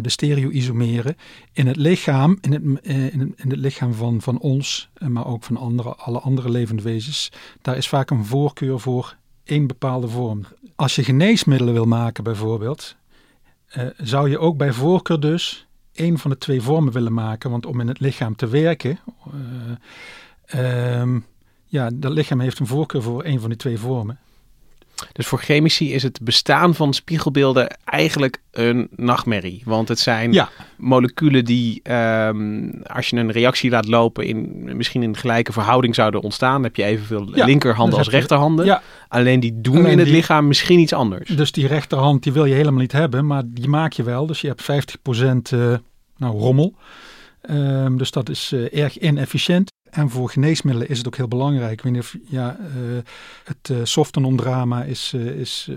de 0.00 0.08
stereo-isomeren. 0.08 1.16
In 1.52 1.66
het 1.66 1.76
lichaam, 1.76 2.38
in 2.40 2.52
het, 2.52 2.62
uh, 2.62 3.12
in 3.12 3.20
het, 3.20 3.28
in 3.36 3.50
het 3.50 3.58
lichaam 3.58 3.94
van, 3.94 4.20
van 4.20 4.38
ons, 4.38 4.88
maar 5.08 5.26
ook 5.26 5.44
van 5.44 5.56
andere, 5.56 5.94
alle 5.94 6.20
andere 6.20 6.50
levende 6.50 6.82
wezens, 6.82 7.32
daar 7.62 7.76
is 7.76 7.88
vaak 7.88 8.10
een 8.10 8.24
voorkeur 8.24 8.80
voor 8.80 9.16
één 9.44 9.66
bepaalde 9.66 10.08
vorm. 10.08 10.44
Als 10.74 10.94
je 10.94 11.04
geneesmiddelen 11.04 11.74
wil 11.74 11.86
maken 11.86 12.24
bijvoorbeeld, 12.24 12.96
zou 13.96 14.30
je 14.30 14.38
ook 14.38 14.56
bij 14.56 14.72
voorkeur 14.72 15.20
dus 15.20 15.66
één 15.92 16.18
van 16.18 16.30
de 16.30 16.38
twee 16.38 16.62
vormen 16.62 16.92
willen 16.92 17.14
maken. 17.14 17.50
Want 17.50 17.66
om 17.66 17.80
in 17.80 17.88
het 17.88 18.00
lichaam 18.00 18.36
te 18.36 18.48
werken, 18.48 18.98
um, 20.54 21.26
ja, 21.64 21.90
dat 21.94 22.12
lichaam 22.12 22.40
heeft 22.40 22.58
een 22.58 22.66
voorkeur 22.66 23.02
voor 23.02 23.22
één 23.22 23.40
van 23.40 23.48
die 23.48 23.58
twee 23.58 23.78
vormen. 23.78 24.18
Dus 25.12 25.26
voor 25.26 25.38
chemici 25.38 25.92
is 25.92 26.02
het 26.02 26.20
bestaan 26.22 26.74
van 26.74 26.94
spiegelbeelden 26.94 27.76
eigenlijk 27.84 28.40
een 28.50 28.88
nachtmerrie. 28.90 29.62
Want 29.64 29.88
het 29.88 29.98
zijn 29.98 30.32
ja. 30.32 30.48
moleculen 30.76 31.44
die, 31.44 31.92
um, 31.92 32.82
als 32.82 33.08
je 33.08 33.16
een 33.16 33.32
reactie 33.32 33.70
laat 33.70 33.88
lopen, 33.88 34.26
in, 34.26 34.62
misschien 34.76 35.02
in 35.02 35.16
gelijke 35.16 35.52
verhouding 35.52 35.94
zouden 35.94 36.20
ontstaan. 36.22 36.54
Dan 36.54 36.62
heb 36.62 36.76
je 36.76 36.84
evenveel 36.84 37.28
ja, 37.34 37.44
linkerhanden 37.44 37.98
als 37.98 38.08
rechterhanden. 38.08 38.64
Ja. 38.64 38.82
Alleen 39.08 39.40
die 39.40 39.60
doen 39.60 39.76
Alleen 39.76 39.90
in 39.90 39.98
het 39.98 40.06
die, 40.06 40.16
lichaam 40.16 40.46
misschien 40.46 40.78
iets 40.78 40.92
anders. 40.92 41.28
Dus 41.28 41.52
die 41.52 41.66
rechterhand 41.66 42.22
die 42.22 42.32
wil 42.32 42.44
je 42.44 42.54
helemaal 42.54 42.80
niet 42.80 42.92
hebben, 42.92 43.26
maar 43.26 43.42
die 43.46 43.68
maak 43.68 43.92
je 43.92 44.02
wel. 44.02 44.26
Dus 44.26 44.40
je 44.40 44.48
hebt 44.48 44.62
50% 44.62 45.54
uh, 45.54 45.74
nou, 46.16 46.38
rommel. 46.38 46.74
Um, 47.50 47.98
dus 47.98 48.10
dat 48.10 48.28
is 48.28 48.52
uh, 48.52 48.82
erg 48.82 48.98
inefficiënt. 48.98 49.70
En 49.96 50.10
voor 50.10 50.30
geneesmiddelen 50.30 50.88
is 50.88 50.98
het 50.98 51.06
ook 51.06 51.16
heel 51.16 51.28
belangrijk. 51.28 51.84
Ik 51.84 52.18
ja, 52.24 52.56
uh, 52.58 52.98
het 53.44 53.68
uh, 53.68 53.78
softenondrama 53.82 54.84
is, 54.84 55.12
uh, 55.16 55.26
is, 55.26 55.70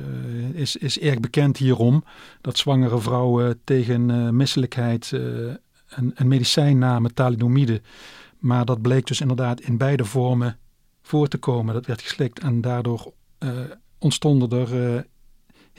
is, 0.53 0.75
is 0.75 0.99
erg 0.99 1.19
bekend 1.19 1.57
hierom. 1.57 2.03
Dat 2.41 2.57
zwangere 2.57 2.99
vrouwen 2.99 3.61
tegen 3.63 4.35
misselijkheid 4.35 5.11
een, 5.11 6.11
een 6.15 6.27
medicijn 6.27 6.77
namen, 6.77 7.13
thalidomide. 7.13 7.81
Maar 8.39 8.65
dat 8.65 8.81
bleek 8.81 9.07
dus 9.07 9.21
inderdaad 9.21 9.61
in 9.61 9.77
beide 9.77 10.05
vormen 10.05 10.57
voor 11.01 11.27
te 11.27 11.37
komen. 11.37 11.73
Dat 11.73 11.85
werd 11.85 12.01
geslikt 12.01 12.39
en 12.39 12.61
daardoor 12.61 13.13
ontstonden 13.97 14.59
er 14.59 15.05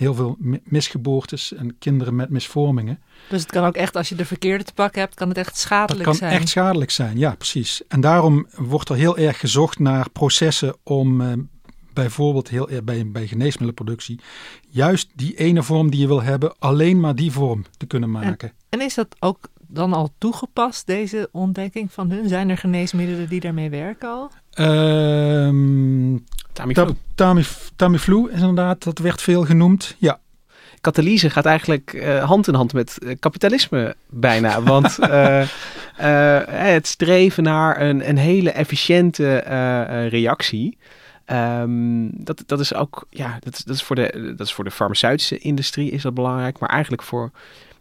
heel 0.00 0.14
veel 0.14 0.36
mi- 0.38 0.60
misgeboortes 0.64 1.52
en 1.54 1.78
kinderen 1.78 2.14
met 2.16 2.30
misvormingen. 2.30 2.98
Dus 3.28 3.40
het 3.42 3.50
kan 3.50 3.64
ook 3.64 3.74
echt, 3.74 3.96
als 3.96 4.08
je 4.08 4.14
de 4.14 4.24
verkeerde 4.24 4.64
te 4.64 4.72
pakken 4.74 5.00
hebt, 5.00 5.14
kan 5.14 5.28
het 5.28 5.36
echt 5.36 5.46
Dat 5.48 5.58
schadelijk 5.58 6.04
kan 6.04 6.14
zijn. 6.14 6.32
echt 6.32 6.48
schadelijk 6.48 6.90
zijn, 6.90 7.18
ja 7.18 7.34
precies. 7.34 7.82
En 7.88 8.00
daarom 8.00 8.46
wordt 8.56 8.88
er 8.88 8.96
heel 8.96 9.16
erg 9.16 9.40
gezocht 9.40 9.78
naar 9.78 10.10
processen 10.10 10.76
om 10.82 11.20
eh, 11.20 11.32
bijvoorbeeld 11.92 12.48
heel, 12.48 12.68
erg 12.70 12.84
bij, 12.84 13.10
bij 13.10 13.26
geneesmiddelenproductie 13.26 14.20
juist 14.68 15.08
die 15.14 15.34
ene 15.36 15.62
vorm 15.62 15.90
die 15.90 16.00
je 16.00 16.06
wil 16.06 16.22
hebben, 16.22 16.54
alleen 16.58 17.00
maar 17.00 17.14
die 17.14 17.32
vorm 17.32 17.64
te 17.76 17.86
kunnen 17.86 18.10
maken. 18.10 18.52
En 18.68 18.80
is 18.80 18.94
dat 18.94 19.16
ook 19.18 19.38
dan 19.68 19.92
al 19.92 20.10
toegepast, 20.18 20.86
deze 20.86 21.28
ontdekking 21.32 21.92
van 21.92 22.10
hun? 22.10 22.28
Zijn 22.28 22.48
er 22.48 22.58
geneesmiddelen 22.58 23.28
die 23.28 23.40
daarmee 23.40 23.70
werken 23.70 24.08
al? 24.08 24.30
Ehm 24.50 26.16
Tamiflu. 26.52 26.84
Ta- 26.86 26.94
Tamif- 27.14 27.70
Tamiflu 27.76 28.28
is 28.30 28.40
inderdaad, 28.40 28.82
dat 28.84 28.98
werd 28.98 29.22
veel 29.22 29.44
genoemd. 29.44 29.96
Ja, 29.98 30.20
Katalyse 30.80 31.30
gaat 31.30 31.46
eigenlijk 31.46 31.92
eh, 31.92 32.24
hand 32.24 32.48
in 32.48 32.54
hand 32.54 32.72
met 32.72 32.98
eh, 32.98 33.16
kapitalisme 33.18 33.96
bijna. 34.08 34.62
Want 34.72 34.98
eh, 34.98 35.44
het 36.46 36.86
streven 36.86 37.42
naar 37.42 37.80
een, 37.80 38.08
een 38.08 38.16
hele 38.16 38.50
efficiënte 38.50 39.36
reactie. 40.10 40.78
ehm, 41.24 42.08
dat, 42.12 42.42
dat 42.46 42.60
is 42.60 42.74
ook, 42.74 43.06
ja, 43.10 43.38
dat 43.40 43.62
dat, 43.66 43.74
is 43.74 43.82
voor 43.82 43.96
de, 43.96 44.34
dat 44.36 44.46
is 44.46 44.52
voor 44.52 44.64
de 44.64 44.70
farmaceutische 44.70 45.38
industrie 45.38 45.90
is 45.90 46.02
dat 46.02 46.14
belangrijk. 46.14 46.58
Maar 46.58 46.68
eigenlijk 46.68 47.02
voor 47.02 47.30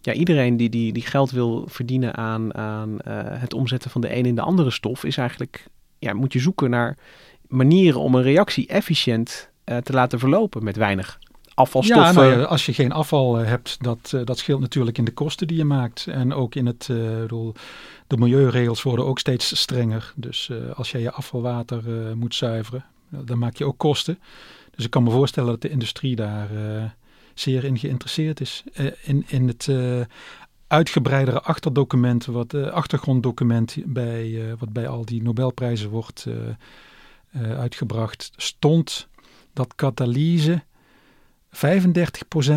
ja, 0.02 0.14
iedereen 0.14 0.58
die, 0.58 0.70
die, 0.70 0.94
die 0.94 1.06
geld 1.06 1.32
wil 1.32 1.68
verdienen 1.70 2.16
aan, 2.16 2.56
aan 2.56 2.98
het 3.40 3.54
omzetten 3.54 3.92
van 3.92 4.02
de 4.02 4.16
een 4.16 4.26
in 4.26 4.36
de 4.36 4.42
andere 4.42 4.72
stof, 4.72 5.04
is 5.04 5.18
eigenlijk, 5.18 5.66
ja, 6.00 6.14
moet 6.14 6.34
je 6.34 6.40
zoeken 6.40 6.70
naar 6.70 6.98
manieren 7.50 8.00
om 8.00 8.16
een 8.16 8.22
reactie 8.22 8.68
efficiënt 8.68 9.50
eh, 9.64 9.78
te 9.78 9.94
laten 9.94 10.20
verlopen 10.20 10.64
met 10.64 10.76
weinig 10.76 11.20
afvalstoffen. 11.54 12.24
Ja, 12.24 12.36
nou 12.36 12.46
als 12.46 12.66
je 12.66 12.74
geen 12.74 12.92
afval 12.92 13.40
eh, 13.40 13.48
hebt, 13.48 13.78
dat, 13.84 14.12
eh, 14.14 14.22
dat 14.24 14.38
scheelt 14.38 14.60
natuurlijk 14.60 14.98
in 14.98 15.06
de 15.06 15.14
kosten 15.14 15.48
die 15.48 15.58
je 15.58 15.66
maakt. 15.66 16.08
En 16.08 16.34
ook 16.34 16.56
in 16.56 16.66
het, 16.66 16.88
ik 16.90 17.20
bedoel, 17.20 17.54
de 18.08 18.18
milieuregels 18.18 18.84
worden 18.84 19.06
ook 19.06 19.20
steeds 19.20 19.60
strenger. 19.60 20.14
Dus 20.16 20.52
als 20.76 20.92
jij 20.92 21.02
je 21.02 21.12
afvalwater 21.12 21.84
moet 22.18 22.36
zuiveren, 22.36 22.86
dan 23.10 23.38
maak 23.38 23.56
je 23.56 23.66
ook 23.66 23.78
kosten. 23.78 24.20
Dus 24.76 24.86
ik 24.86 24.92
kan 24.92 25.04
me 25.04 25.12
voorstellen 25.12 25.50
dat 25.50 25.62
de 25.62 25.70
industrie 25.70 26.16
daar 26.16 26.50
zeer 27.34 27.64
in 27.64 27.78
geïnteresseerd 27.78 28.42
is. 28.42 28.64
In, 29.04 29.26
in 29.28 29.48
het 29.48 29.70
uitgebreidere 30.68 31.42
achterdocument, 31.42 32.26
wat 32.26 32.54
achtergronddocument 32.54 33.78
bij, 33.86 34.56
wat 34.60 34.74
bij 34.74 34.88
al 34.88 35.06
die 35.06 35.22
Nobelprijzen 35.22 35.90
wordt 35.90 36.26
eh, 37.32 37.60
uitgebracht, 37.60 38.32
stond 38.36 39.08
dat 39.54 39.76
katalyse 39.76 40.64
35% 41.52 41.60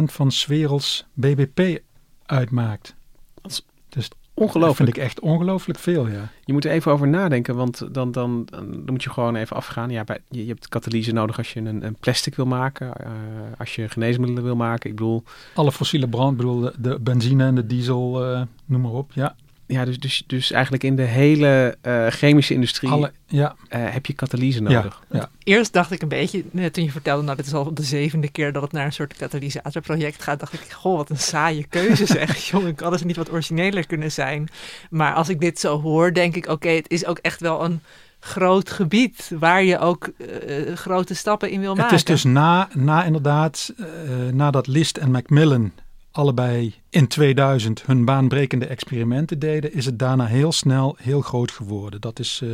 van 0.04 0.32
's 0.32 0.46
werelds 0.46 1.06
BBP 1.12 1.80
uitmaakt. 2.26 2.94
Dat 3.42 3.50
is 3.50 3.66
dus 3.88 4.08
dat 4.08 4.18
Ongelooflijk. 4.34 4.76
vind 4.76 4.88
ik 4.88 4.96
echt 4.96 5.20
ongelooflijk 5.20 5.78
veel, 5.78 6.08
ja. 6.08 6.30
Je 6.44 6.52
moet 6.52 6.64
er 6.64 6.70
even 6.70 6.92
over 6.92 7.08
nadenken, 7.08 7.56
want 7.56 7.94
dan, 7.94 8.12
dan, 8.12 8.44
dan, 8.44 8.82
moet 8.86 9.02
je 9.02 9.10
gewoon 9.10 9.36
even 9.36 9.56
afgaan. 9.56 9.90
Ja, 9.90 10.04
bij, 10.04 10.18
je, 10.28 10.42
je 10.42 10.48
hebt 10.48 10.68
katalyse 10.68 11.12
nodig 11.12 11.38
als 11.38 11.52
je 11.52 11.60
een, 11.60 11.84
een 11.86 11.94
plastic 11.94 12.34
wil 12.34 12.46
maken, 12.46 12.94
eh, 12.94 13.10
als 13.58 13.74
je 13.74 13.88
geneesmiddelen 13.88 14.42
wil 14.42 14.56
maken. 14.56 14.90
Ik 14.90 14.96
bedoel, 14.96 15.22
Alle 15.54 15.72
fossiele 15.72 16.08
brand, 16.08 16.36
bedoel 16.36 16.60
de, 16.60 16.72
de 16.78 16.98
benzine 17.00 17.44
en 17.44 17.54
de 17.54 17.66
diesel, 17.66 18.24
eh, 18.24 18.42
noem 18.64 18.80
maar 18.80 18.92
op. 18.92 19.12
Ja, 19.12 19.36
ja, 19.72 19.84
dus, 19.84 19.98
dus, 19.98 20.22
dus 20.26 20.50
eigenlijk 20.50 20.84
in 20.84 20.96
de 20.96 21.02
hele 21.02 21.76
eh, 21.80 22.06
chemische 22.06 22.54
industrie 22.54 22.90
alle, 22.90 23.12
ja, 23.26 23.54
eh, 23.68 23.80
heb 23.84 24.06
je 24.06 24.12
katalyse 24.12 24.62
nodig. 24.62 25.02
ja. 25.10 25.30
Eerst 25.44 25.72
dacht 25.72 25.90
ik 25.90 26.02
een 26.02 26.08
beetje, 26.08 26.44
net 26.50 26.72
toen 26.72 26.84
je 26.84 26.90
vertelde, 26.90 27.22
nou 27.22 27.36
dit 27.36 27.46
is 27.46 27.54
al 27.54 27.74
de 27.74 27.82
zevende 27.82 28.30
keer 28.30 28.52
dat 28.52 28.62
het 28.62 28.72
naar 28.72 28.84
een 28.84 28.92
soort 28.92 29.16
katalysatorproject 29.16 30.22
gaat, 30.22 30.40
dacht 30.40 30.52
ik, 30.52 30.70
goh, 30.70 30.96
wat 30.96 31.10
een 31.10 31.18
saaie 31.18 31.66
keuze 31.68 32.06
zeg. 32.18 32.36
Jongen, 32.36 32.74
kan 32.74 32.92
het 32.92 33.04
niet 33.04 33.16
wat 33.16 33.32
origineler 33.32 33.86
kunnen 33.86 34.12
zijn? 34.12 34.48
Maar 34.90 35.14
als 35.14 35.28
ik 35.28 35.40
dit 35.40 35.60
zo 35.60 35.80
hoor, 35.80 36.12
denk 36.12 36.36
ik, 36.36 36.46
oké, 36.46 36.68
het 36.68 36.90
is 36.90 37.06
ook 37.06 37.18
echt 37.18 37.40
wel 37.40 37.64
een 37.64 37.80
groot 38.20 38.70
gebied 38.70 39.30
waar 39.38 39.64
je 39.64 39.78
ook 39.78 40.06
eh, 40.06 40.74
grote 40.74 41.14
stappen 41.14 41.50
in 41.50 41.60
wil 41.60 41.70
Het 41.70 41.78
maken. 41.78 41.96
is 41.96 42.04
dus 42.04 42.24
na, 42.24 42.68
na 42.72 43.04
inderdaad, 43.04 43.72
eh, 43.76 43.86
nadat 44.32 44.66
List 44.66 44.96
en 44.96 45.10
Macmillan 45.10 45.72
allebei 46.12 46.74
in 46.90 47.06
2000 47.06 47.86
hun 47.86 48.04
baanbrekende 48.04 48.66
experimenten 48.66 49.38
deden, 49.38 49.72
is 49.72 49.84
het 49.84 49.98
daarna 49.98 50.24
heel 50.24 50.52
snel 50.52 50.96
heel 51.00 51.20
groot 51.20 51.50
geworden. 51.50 52.00
Dat 52.00 52.18
is 52.18 52.40
eh, 52.42 52.48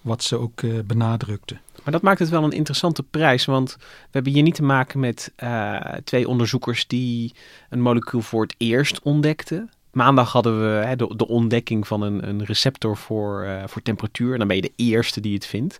wat 0.00 0.22
ze 0.22 0.36
ook 0.36 0.62
eh, 0.62 0.70
benadrukten. 0.84 1.60
Maar 1.82 1.92
dat 1.92 2.02
maakt 2.02 2.18
het 2.18 2.28
wel 2.28 2.44
een 2.44 2.52
interessante 2.52 3.02
prijs, 3.02 3.44
want 3.44 3.76
we 3.78 4.10
hebben 4.10 4.32
hier 4.32 4.42
niet 4.42 4.54
te 4.54 4.62
maken 4.62 5.00
met 5.00 5.32
eh, 5.36 5.80
twee 6.04 6.28
onderzoekers 6.28 6.86
die 6.86 7.34
een 7.70 7.80
molecuul 7.80 8.22
voor 8.22 8.42
het 8.42 8.54
eerst 8.58 9.02
ontdekten. 9.02 9.70
Maandag 9.92 10.32
hadden 10.32 10.60
we 10.60 10.86
hè, 10.86 10.96
de, 10.96 11.16
de 11.16 11.28
ontdekking 11.28 11.86
van 11.86 12.02
een, 12.02 12.28
een 12.28 12.44
receptor 12.44 12.96
voor, 12.96 13.62
voor 13.66 13.82
temperatuur. 13.82 14.32
En 14.32 14.38
dan 14.38 14.48
ben 14.48 14.56
je 14.56 14.62
de 14.62 14.72
eerste 14.76 15.20
die 15.20 15.34
het 15.34 15.46
vindt. 15.46 15.78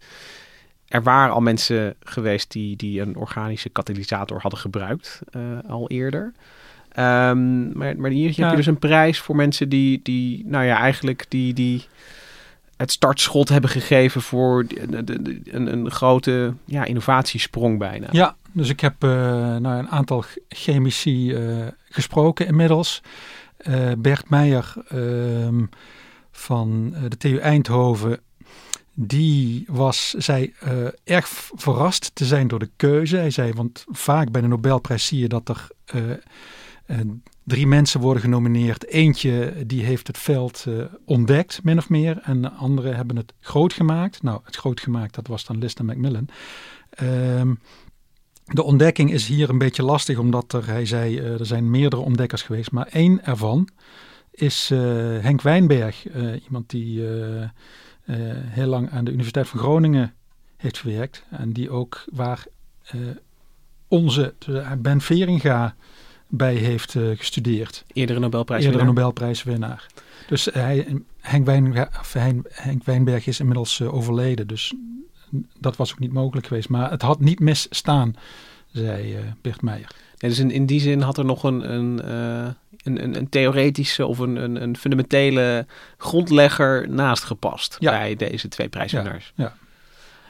Er 0.88 1.02
waren 1.02 1.34
al 1.34 1.40
mensen 1.40 1.94
geweest 2.00 2.52
die, 2.52 2.76
die 2.76 3.00
een 3.00 3.16
organische 3.16 3.68
katalysator 3.68 4.40
hadden 4.40 4.60
gebruikt 4.60 5.20
al 5.68 5.88
eerder. 5.88 6.32
Ehm, 6.96 7.78
maar, 7.78 7.96
maar 7.96 8.10
hier 8.10 8.26
heb 8.36 8.50
je 8.50 8.56
dus 8.56 8.66
een 8.66 8.78
prijs 8.78 9.20
voor 9.20 9.36
mensen 9.36 9.68
die, 9.68 10.00
die 10.02 10.42
nou 10.46 10.64
ja, 10.64 10.76
eigenlijk 10.78 11.24
die, 11.28 11.54
die 11.54 11.84
het 12.76 12.92
startschot 12.92 13.48
hebben 13.48 13.70
gegeven 13.70 14.20
voor 14.22 14.66
de- 14.66 15.04
de- 15.04 15.22
de- 15.22 15.40
een, 15.44 15.72
een 15.72 15.90
grote 15.90 16.54
ja, 16.64 16.84
innovatiesprong 16.84 17.78
bijna. 17.78 18.06
Ja, 18.10 18.36
dus 18.52 18.68
ik 18.68 18.80
heb 18.80 18.94
eh, 19.04 19.10
nou, 19.56 19.78
een 19.78 19.88
aantal 19.88 20.20
ch- 20.20 20.36
chemici 20.48 21.32
eh, 21.34 21.66
gesproken 21.88 22.46
inmiddels. 22.46 23.02
Eh, 23.56 23.92
Bert 23.98 24.30
Meijer 24.30 24.74
ehm, 24.88 25.64
van 26.30 26.94
de 27.08 27.16
TU 27.16 27.36
Eindhoven, 27.36 28.20
die 28.94 29.64
was, 29.68 30.10
zei, 30.18 30.52
eh, 30.60 30.70
erg 31.04 31.28
verrast 31.54 32.10
te 32.14 32.24
zijn 32.24 32.48
door 32.48 32.58
de 32.58 32.70
keuze. 32.76 33.16
Hij 33.16 33.30
zei, 33.30 33.52
want 33.52 33.84
vaak 33.90 34.30
bij 34.30 34.40
de 34.40 34.48
Nobelprijs 34.48 35.06
zie 35.06 35.18
je 35.18 35.28
dat 35.28 35.48
er 35.48 35.68
drie 37.44 37.66
mensen 37.66 38.00
worden 38.00 38.22
genomineerd. 38.22 38.86
Eentje 38.86 39.54
die 39.66 39.82
heeft 39.84 40.06
het 40.06 40.18
veld 40.18 40.64
eh, 40.68 40.84
ontdekt, 41.04 41.60
min 41.62 41.78
of 41.78 41.88
meer. 41.88 42.18
En 42.22 42.42
de 42.42 42.50
anderen 42.50 42.96
hebben 42.96 43.16
het 43.16 43.32
groot 43.40 43.72
gemaakt. 43.72 44.22
Nou, 44.22 44.40
het 44.44 44.56
groot 44.56 44.80
gemaakt, 44.80 45.14
dat 45.14 45.26
was 45.26 45.44
dan 45.44 45.58
List 45.58 45.78
en 45.78 45.84
Macmillan. 45.84 46.28
Ehm, 46.90 47.54
de 48.44 48.62
ontdekking 48.62 49.12
is 49.12 49.26
hier 49.26 49.48
een 49.50 49.58
beetje 49.58 49.82
lastig, 49.82 50.18
omdat 50.18 50.52
er, 50.52 50.66
hij 50.66 50.86
zei, 50.86 51.18
eh, 51.18 51.40
er 51.40 51.46
zijn 51.46 51.70
meerdere 51.70 52.02
ontdekkers 52.02 52.42
geweest. 52.42 52.70
Maar 52.70 52.86
één 52.86 53.24
ervan 53.24 53.68
is 54.30 54.70
eh, 54.70 54.78
Henk 55.20 55.42
Wijnberg. 55.42 56.08
eh, 56.08 56.44
iemand 56.44 56.70
die 56.70 57.08
eh, 57.08 57.42
eh, 57.42 57.48
heel 58.46 58.66
lang 58.66 58.90
aan 58.90 59.04
de 59.04 59.10
Universiteit 59.10 59.48
van 59.48 59.58
Groningen 59.58 60.14
heeft 60.56 60.78
gewerkt. 60.78 61.24
En 61.30 61.52
die 61.52 61.70
ook 61.70 62.04
waar 62.12 62.46
eh, 62.82 63.00
onze, 63.88 64.34
eh, 64.46 64.72
Ben 64.78 65.00
Veringa 65.00 65.76
bij 66.28 66.54
heeft 66.54 66.94
eh, 66.94 67.02
gestudeerd. 67.16 67.84
Eerdere 67.92 68.18
Nobelprijs. 68.18 68.64
Eerdere 68.64 68.84
Nobelprijswinnaar. 68.84 69.86
Dus 70.28 70.44
hij, 70.52 71.02
Henk, 71.20 71.46
Wijn, 71.46 71.88
of 72.00 72.12
Hein- 72.12 72.44
Henk 72.48 72.84
Wijnberg 72.84 73.26
is 73.26 73.40
inmiddels 73.40 73.80
eh, 73.80 73.94
overleden. 73.94 74.46
Dus 74.46 74.74
dat 75.58 75.76
was 75.76 75.92
ook 75.92 75.98
niet 75.98 76.12
mogelijk 76.12 76.46
geweest. 76.46 76.68
Maar 76.68 76.90
het 76.90 77.02
had 77.02 77.20
niet 77.20 77.40
misstaan, 77.40 78.14
zei 78.72 79.14
eh, 79.14 79.20
Bert 79.40 79.62
Meijer. 79.62 79.90
Ja, 80.16 80.28
dus 80.28 80.38
in, 80.38 80.50
in 80.50 80.66
die 80.66 80.80
zin 80.80 81.00
had 81.00 81.18
er 81.18 81.24
nog 81.24 81.42
een, 81.42 81.72
een, 81.72 82.08
een, 82.08 83.02
een, 83.02 83.16
een 83.16 83.28
theoretische 83.28 84.06
of 84.06 84.18
een, 84.18 84.36
een, 84.36 84.62
een 84.62 84.76
fundamentele 84.76 85.66
grondlegger 85.96 86.88
naast 86.88 87.24
gepast 87.24 87.76
Ja. 87.78 87.90
bij 87.90 88.14
deze 88.16 88.48
twee 88.48 88.68
prijswinnaars. 88.68 89.32
Ja, 89.34 89.44
ja. 89.44 89.54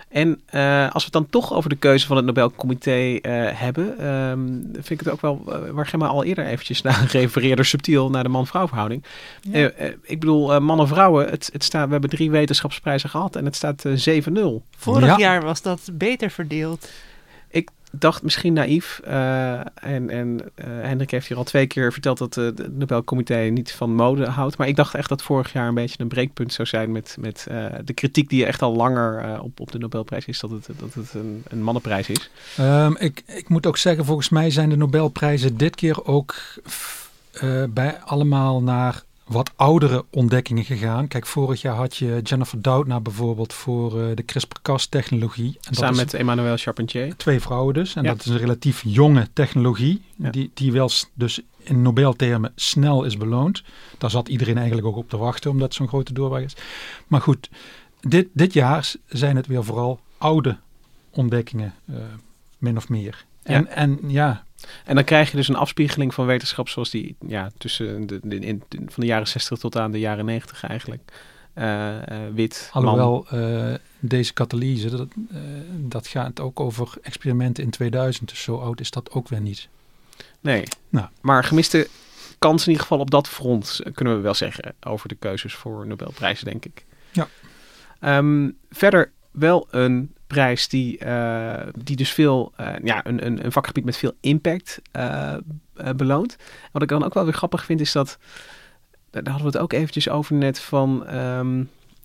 En 0.09 0.41
eh, 0.47 0.83
als 0.85 0.93
we 0.93 1.01
het 1.05 1.13
dan 1.13 1.27
toch 1.31 1.53
over 1.53 1.71
de 1.71 1.77
keuze 1.77 2.07
van 2.07 2.17
het 2.17 2.25
Nobelcomité 2.27 2.91
eh, 3.17 3.33
hebben, 3.53 3.99
ehm, 3.99 4.47
vind 4.73 4.91
ik 4.91 5.01
het 5.01 5.09
ook 5.09 5.21
wel, 5.21 5.43
eh, 5.49 5.71
waar 5.71 5.87
Gemma 5.87 6.07
al 6.07 6.25
eerder 6.25 6.47
eventjes 6.47 6.83
naar 6.83 7.07
refereerde, 7.13 7.65
subtiel 7.65 8.11
naar 8.11 8.23
de 8.23 8.29
man-vrouw 8.29 8.67
verhouding. 8.69 9.05
Ik 10.03 10.21
bedoel, 10.21 10.55
eh, 10.55 10.61
mannen 10.61 10.89
vrouwen, 10.89 11.29
het, 11.31 11.51
het 11.53 11.65
staat, 11.65 11.87
we 11.87 11.93
hebben 11.93 12.11
drie 12.11 12.31
wetenschapsprijzen 12.31 13.11
gehad 13.11 13.37
en 13.37 13.45
het 13.45 13.57
staat 13.57 13.85
eh, 13.85 13.93
7-0. 13.97 14.63
Vorig 14.77 15.07
Ja. 15.07 15.17
jaar 15.19 15.43
was 15.43 15.63
dat 15.63 15.81
beter 15.93 16.31
verdeeld. 16.31 16.89
Dacht 17.99 18.23
misschien 18.23 18.53
naïef. 18.53 19.01
eh, 19.05 19.61
en 19.75 20.11
en 20.11 20.41
eh, 20.55 20.67
Hendrik 20.67 21.11
heeft 21.11 21.27
hier 21.29 21.37
al 21.37 21.45
twee 21.45 21.67
keer 21.67 21.93
verteld 21.93 22.19
dat 22.19 22.37
eh, 22.37 22.45
het 22.45 22.79
Nobelcomité 22.79 23.37
niet 23.37 23.73
van 23.73 23.95
mode 23.95 24.27
houdt. 24.27 24.57
Maar 24.57 24.69
ik 24.69 24.77
dacht 24.77 24.95
echt 24.95 25.09
dat 25.09 25.23
vorig 25.23 25.53
jaar 25.53 25.69
een 25.69 25.75
beetje 25.75 26.01
een 26.01 26.09
breekpunt 26.09 26.53
zou 26.53 26.69
zijn 26.69 26.93
met, 26.93 27.17
met 27.21 27.47
eh, 27.51 27.65
de 27.85 27.93
kritiek 27.93 28.29
die 28.29 28.47
echt 28.47 28.63
al 28.63 28.75
langer 28.77 29.19
eh, 29.19 29.43
op, 29.43 29.61
op 29.61 29.73
de 29.73 29.79
Nobelprijs 29.79 30.25
is. 30.27 30.41
Dat 30.41 30.51
het, 30.51 30.69
dat 30.79 30.95
het 30.95 31.15
een, 31.15 31.43
een 31.49 31.63
mannenprijs 31.63 32.09
is. 32.09 32.31
Ehm, 32.57 32.95
ik, 32.99 33.23
ik 33.27 33.49
moet 33.49 33.67
ook 33.67 33.77
zeggen, 33.77 34.05
volgens 34.05 34.29
mij 34.29 34.51
zijn 34.51 34.69
de 34.69 34.77
Nobelprijzen 34.77 35.57
dit 35.57 35.75
keer 35.75 36.05
ook 36.05 36.35
eh, 37.33 37.65
bij 37.71 37.99
allemaal 38.05 38.63
naar 38.63 39.03
wat 39.27 39.51
oudere 39.57 40.05
ontdekkingen 40.11 40.65
gegaan. 40.65 41.09
Kijk, 41.09 41.27
vorig 41.27 41.61
jaar 41.61 41.75
had 41.75 41.97
je 41.97 42.21
Jennifer 42.23 42.63
Doudna 42.63 43.01
bijvoorbeeld 43.01 43.53
voor 43.53 44.01
eh, 44.03 44.17
de 44.17 44.25
CRISPR-Cas-technologie. 44.25 45.57
Samen 45.71 45.97
met 45.97 46.15
Emmanuel 46.15 46.57
Charpentier. 46.57 47.17
Twee 47.17 47.41
vrouwen 47.41 47.75
dus. 47.75 47.95
En 47.95 48.03
Ja. 48.03 48.09
dat 48.11 48.21
is 48.21 48.27
een 48.27 48.39
relatief 48.39 48.83
jonge 48.85 49.29
technologie. 49.33 50.03
Ja. 50.17 50.31
Die, 50.31 50.51
die 50.55 50.73
wel 50.73 50.91
dus 51.15 51.41
in 51.59 51.83
Nobeltermen 51.83 52.53
snel 52.55 53.05
is 53.05 53.17
beloond. 53.17 53.63
Daar 53.99 54.11
zat 54.11 54.29
iedereen 54.29 54.57
eigenlijk 54.57 54.87
ook 54.87 54.97
op 54.97 55.09
te 55.09 55.17
wachten, 55.17 55.51
omdat 55.51 55.67
het 55.67 55.77
zo'n 55.77 55.89
grote 55.89 56.13
doorbraak 56.13 56.43
is. 56.43 56.57
Maar 57.07 57.21
goed, 57.21 57.51
dit, 58.01 58.29
dit 58.33 58.53
jaar 58.53 58.93
zijn 59.07 59.37
het 59.37 59.47
weer 59.47 59.65
vooral 59.65 60.01
oude 60.19 60.57
ontdekkingen, 61.11 61.75
eh, 61.87 61.97
min 62.59 62.77
of 62.77 62.89
meer. 62.89 63.25
En, 63.43 63.69
en 63.69 63.99
ja, 64.07 64.45
En 64.85 64.95
dan 64.95 65.05
krijg 65.05 65.31
je 65.31 65.37
dus 65.37 65.49
een 65.49 65.57
afspiegeling 65.57 66.15
van 66.15 66.27
wetenschap 66.27 66.69
zoals 66.69 66.91
die 66.91 67.17
ja, 67.27 67.51
tussen 67.59 68.07
de, 68.07 68.21
de- 68.23 68.39
in, 68.39 68.63
van 68.69 69.01
de 69.01 69.07
jaren 69.07 69.29
60 69.29 69.59
tot 69.59 69.77
aan 69.77 69.93
de 69.93 69.99
jaren 69.99 70.25
90 70.25 70.65
eigenlijk. 70.65 71.13
Eh, 71.55 71.97
eh, 71.97 72.35
wit, 72.35 72.71
alhoewel 72.73 73.27
eh, 73.31 73.75
deze 73.99 74.33
katalyse, 74.33 74.91
dat, 74.91 75.09
dat 75.71 76.07
gaat 76.07 76.41
ook 76.41 76.61
over 76.61 76.93
experimenten 77.03 77.65
in 77.65 77.71
2000. 77.71 78.29
Dus 78.29 78.43
zo 78.43 78.57
oud 78.57 78.81
is 78.81 78.91
dat 78.91 79.11
ook 79.11 79.29
weer 79.29 79.41
niet. 79.41 79.69
Nee. 80.41 80.63
Nou. 80.89 81.07
Maar 81.21 81.45
gemiste 81.45 81.89
kans 82.39 82.63
in 82.63 82.69
ieder 82.69 82.83
geval 82.83 82.99
op 82.99 83.11
dat 83.11 83.29
front, 83.29 83.81
kunnen 83.95 84.17
we 84.17 84.21
wel 84.21 84.35
zeggen, 84.35 84.75
over 84.81 85.09
de 85.09 85.15
keuzes 85.15 85.55
voor 85.55 85.87
Nobelprijzen, 85.87 86.45
denk 86.45 86.65
ik. 86.65 86.85
Ja. 87.13 87.29
Ehm, 88.01 88.51
verder 88.71 89.13
wel 89.37 89.67
een 89.71 90.15
prijs 90.27 90.69
die, 90.69 90.99
eh, 90.99 91.67
die 91.79 91.97
dus 91.97 92.13
veel, 92.13 92.53
eh, 92.57 92.69
ja, 92.85 93.07
een, 93.07 93.27
een, 93.27 93.45
een 93.45 93.53
vakgebied 93.53 93.85
met 93.85 93.97
veel 93.97 94.13
impact 94.21 94.81
eh, 94.93 95.35
beloont. 95.97 96.37
Wat 96.73 96.83
ik 96.83 96.89
dan 96.89 97.05
ook 97.05 97.15
wel 97.15 97.25
weer 97.25 97.33
grappig 97.33 97.65
vind, 97.65 97.81
is 97.81 97.93
dat, 97.93 98.19
daar 99.11 99.23
hadden 99.25 99.43
we 99.43 99.53
het 99.53 99.59
ook 99.59 99.73
eventjes 99.73 100.09
over 100.09 100.35
net, 100.35 100.61
van 100.61 101.07
ehm, 101.07 101.65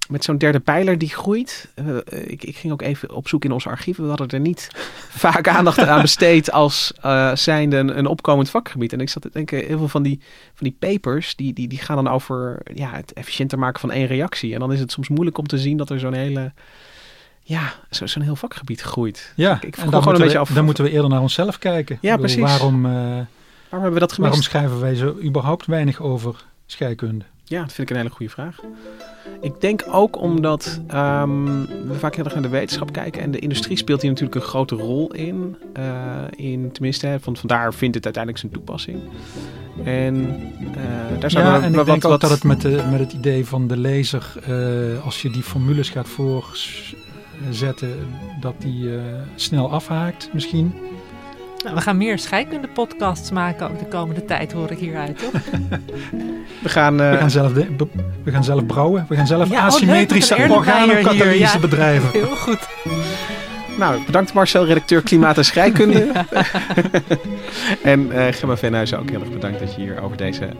met 0.09 0.23
zo'n 0.23 0.37
derde 0.37 0.59
pijler 0.59 0.97
die 0.97 1.09
groeit. 1.09 1.73
Ik, 2.09 2.43
ik 2.43 2.55
ging 2.55 2.73
ook 2.73 2.81
even 2.81 3.13
op 3.13 3.27
zoek 3.27 3.45
in 3.45 3.51
ons 3.51 3.67
archief. 3.67 3.97
We 3.97 4.03
hadden 4.03 4.27
er 4.27 4.39
niet 4.39 4.69
vaak 5.25 5.47
aandacht 5.47 5.79
aan 5.79 6.01
besteed 6.01 6.51
als 6.51 6.93
zijnde 7.33 7.77
een, 7.77 7.97
een 7.97 8.05
opkomend 8.05 8.49
vakgebied. 8.49 8.93
En 8.93 8.99
ik 8.99 9.09
zat 9.09 9.21
te 9.21 9.29
denken, 9.33 9.65
heel 9.65 9.77
veel 9.77 9.87
van 9.87 10.03
die, 10.03 10.19
van 10.53 10.67
die 10.67 10.75
papers, 10.79 11.35
die, 11.35 11.53
die, 11.53 11.67
die 11.67 11.79
gaan 11.79 11.95
dan 11.95 12.13
over 12.13 12.61
ja, 12.73 12.91
het 12.91 13.13
efficiënter 13.13 13.59
maken 13.59 13.79
van 13.79 13.91
één 13.91 14.07
reactie. 14.07 14.53
En 14.53 14.59
dan 14.59 14.73
is 14.73 14.79
het 14.79 14.91
soms 14.91 15.09
moeilijk 15.09 15.37
om 15.37 15.47
te 15.47 15.57
zien 15.57 15.77
dat 15.77 15.89
er 15.89 15.99
zo'n 15.99 16.13
hele, 16.13 16.53
ja, 17.43 17.73
zo, 17.89 18.05
zo'n 18.05 18.21
heel 18.21 18.35
vakgebied 18.35 18.81
groeit. 18.81 19.33
Ja, 19.35 19.55
ik, 19.55 19.63
ik 19.63 19.77
en 19.77 19.89
dan 19.89 19.89
gewoon 19.89 19.93
een 19.93 20.03
moeten, 20.03 20.21
beetje 20.21 20.37
we, 20.37 20.43
af. 20.43 20.49
dan 20.49 20.65
moeten 20.65 20.83
we 20.83 20.89
eerder 20.89 21.09
naar 21.09 21.21
onszelf 21.21 21.57
kijken. 21.57 21.97
Ja, 22.01 22.15
bedoel, 22.15 22.35
precies. 22.35 22.57
Waarom, 22.57 22.85
eh, 22.85 22.91
Waarom 22.91 23.25
hebben 23.69 23.93
we 23.93 23.99
dat 23.99 24.11
gemist? 24.11 24.17
waarom 24.17 24.41
schrijven 24.41 24.79
wij 24.79 24.95
zo 24.95 25.15
überhaupt 25.23 25.65
weinig 25.65 26.01
over 26.01 26.45
scheikunde? 26.65 27.25
Ja, 27.43 27.61
dat 27.61 27.73
vind 27.73 27.89
ik 27.89 27.95
een 27.95 28.01
hele 28.01 28.15
goede 28.15 28.31
vraag. 28.31 28.59
Ik 29.41 29.61
denk 29.61 29.83
ook 29.89 30.21
omdat 30.21 30.81
ehm, 30.87 31.45
we 31.87 31.93
vaak 31.99 32.15
heel 32.15 32.23
erg 32.23 32.33
naar 32.33 32.43
de 32.43 32.49
wetenschap 32.49 32.91
kijken. 32.93 33.21
En 33.21 33.31
de 33.31 33.39
industrie 33.39 33.77
speelt 33.77 34.01
hier 34.01 34.09
natuurlijk 34.09 34.41
een 34.41 34.47
grote 34.47 34.75
rol 34.75 35.13
in. 35.13 35.57
Eh, 35.73 35.83
in 36.35 36.71
tenminste, 36.71 37.17
van, 37.21 37.37
vandaar 37.37 37.73
vindt 37.73 37.95
het 37.95 38.03
uiteindelijk 38.05 38.43
zijn 38.43 38.53
toepassing. 38.53 38.99
En 39.83 40.39
eh, 40.75 41.19
daar 41.19 41.31
zijn 41.31 41.45
ja, 41.45 41.59
we 41.59 41.65
en 41.65 41.71
wat, 41.71 41.79
ik 41.79 41.85
denk 41.85 42.01
wat, 42.01 42.11
ook 42.11 42.19
dat 42.19 42.29
het 42.29 42.43
met, 42.43 42.61
de, 42.61 42.83
met 42.91 42.99
het 42.99 43.13
idee 43.13 43.45
van 43.45 43.67
de 43.67 43.77
lezer, 43.77 44.33
als 45.03 45.21
je 45.21 45.29
die 45.29 45.43
formules 45.43 45.89
gaat 45.89 46.07
voorzetten, 47.45 48.07
dat 48.39 48.53
die 48.57 48.95
eh, 48.95 49.01
snel 49.35 49.71
afhaakt 49.71 50.29
misschien. 50.33 50.73
Nou, 51.63 51.75
we 51.75 51.81
gaan 51.81 51.97
meer 51.97 52.19
scheikunde 52.19 52.67
podcasts 52.67 53.31
maken 53.31 53.69
ook 53.69 53.79
de 53.79 53.85
komende 53.85 54.25
tijd, 54.25 54.51
hoor 54.51 54.71
ik 54.71 54.77
hieruit, 54.77 55.17
toch? 55.19 55.41
we 56.61 56.69
gaan... 56.69 57.01
eh, 57.01 57.11
We 57.11 57.17
gaan 57.17 57.29
zelf, 57.29 57.53
de- 57.53 57.67
we 58.23 58.31
gaan 58.31 58.43
zelf 58.43 58.65
brouwen, 58.65 59.05
we 59.09 59.15
gaan 59.15 59.27
zelf 59.27 59.49
Ja, 59.49 59.59
oh, 59.59 59.65
asymmetrische 59.65 60.35
hier, 60.35 60.51
organokatalyse 60.51 61.37
ja. 61.53 61.59
bedrijven. 61.59 62.09
Heel 62.11 62.35
goed. 62.35 62.67
Nou, 63.81 64.05
bedankt 64.05 64.33
Marcel, 64.33 64.65
redacteur 64.65 65.01
Klimaat 65.01 65.37
en 65.37 65.45
Scheikunde. 65.45 66.11
en 67.83 68.11
eh 68.11 68.33
Gemma 68.33 68.57
Venhuizen 68.57 68.99
ook 68.99 69.09
heel 69.09 69.19
erg 69.19 69.31
bedankt 69.31 69.59
dat 69.59 69.75
je 69.75 69.81
hier 69.81 70.01
over 70.01 70.17
deze 70.17 70.45
eh, 70.45 70.51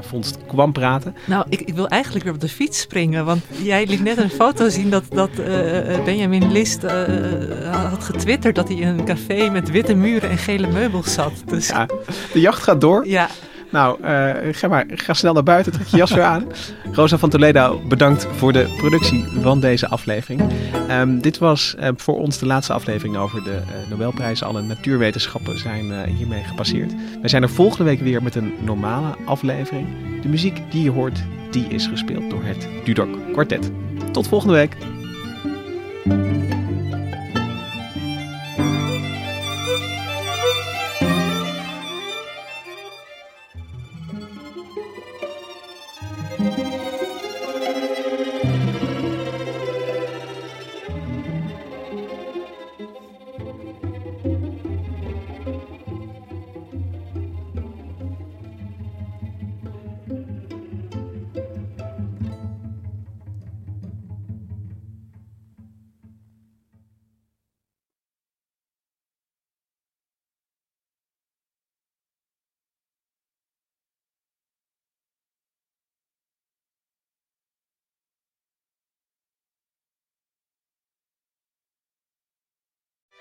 vondst 0.00 0.38
kwam 0.46 0.72
praten. 0.72 1.16
Nou, 1.24 1.46
ik, 1.48 1.60
ik 1.60 1.74
wil 1.74 1.88
eigenlijk 1.88 2.24
weer 2.24 2.34
op 2.34 2.40
de 2.40 2.48
fiets 2.48 2.80
springen. 2.80 3.24
Want 3.24 3.42
jij 3.62 3.86
liet 3.86 4.02
net 4.02 4.18
een 4.18 4.30
foto 4.30 4.68
zien 4.68 4.90
dat, 4.90 5.04
dat 5.10 5.30
eh, 5.30 6.04
Benjamin 6.04 6.52
List 6.52 6.82
had 7.72 8.04
getwitterd 8.04 8.54
dat 8.54 8.68
hij 8.68 8.76
in 8.76 8.88
een 8.88 9.04
café 9.04 9.50
met 9.50 9.70
witte 9.70 9.94
muren 9.94 10.30
en 10.30 10.38
gele 10.38 10.66
meubels 10.66 11.12
zat. 11.12 11.32
Dus 11.44 11.68
Ja, 11.68 11.86
de 12.32 12.40
jacht 12.40 12.62
gaat 12.62 12.80
door. 12.80 13.06
ja, 13.06 13.28
Nou, 13.76 14.02
eh, 14.02 14.54
ga 14.54 14.68
maar, 14.68 14.84
ga 14.88 15.14
snel 15.14 15.32
naar 15.32 15.42
buiten, 15.42 15.72
trek 15.72 15.86
je 15.86 15.96
jas 15.96 16.12
weer 16.12 16.22
aan. 16.22 16.44
Rosa 16.92 17.18
van 17.18 17.30
Toledo, 17.30 17.80
bedankt 17.88 18.26
voor 18.36 18.52
de 18.52 18.74
productie 18.76 19.24
van 19.40 19.60
deze 19.60 19.88
aflevering. 19.88 20.42
Ehm, 20.88 21.18
dit 21.18 21.38
was 21.38 21.74
eh, 21.74 21.88
voor 21.96 22.18
ons 22.18 22.38
de 22.38 22.46
laatste 22.46 22.72
aflevering 22.72 23.16
over 23.16 23.44
de 23.44 23.56
eh, 23.56 23.90
Nobelprijzen. 23.90 24.46
Alle 24.46 24.62
natuurwetenschappen 24.62 25.58
zijn 25.58 26.08
hiermee 26.08 26.44
gepasseerd. 26.44 26.94
Wij 27.20 27.28
zijn 27.28 27.42
er 27.42 27.50
volgende 27.50 27.84
week 27.84 28.00
weer 28.00 28.22
met 28.22 28.34
een 28.34 28.54
normale 28.64 29.14
aflevering. 29.24 29.86
De 30.22 30.28
muziek 30.28 30.60
die 30.70 30.82
je 30.82 30.90
hoort, 30.90 31.22
die 31.50 31.66
is 31.68 31.86
gespeeld 31.86 32.30
door 32.30 32.44
het 32.44 32.68
Dudok 32.84 33.32
Quartet. 33.32 33.70
Tot 34.12 34.28
volgende 34.28 34.54
week. 34.54 34.76